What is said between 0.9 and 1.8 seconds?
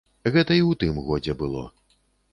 годзе было.